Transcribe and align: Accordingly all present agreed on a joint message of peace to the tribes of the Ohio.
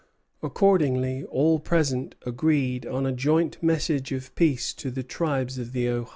Accordingly 0.41 1.23
all 1.25 1.59
present 1.59 2.15
agreed 2.25 2.87
on 2.87 3.05
a 3.05 3.11
joint 3.11 3.61
message 3.61 4.11
of 4.11 4.33
peace 4.33 4.73
to 4.73 4.89
the 4.89 5.03
tribes 5.03 5.59
of 5.59 5.73
the 5.73 5.89
Ohio. 5.89 6.09